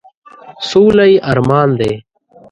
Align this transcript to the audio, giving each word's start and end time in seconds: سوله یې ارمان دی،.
سوله 0.69 1.05
یې 1.11 1.17
ارمان 1.31 1.69
دی،. 1.79 1.91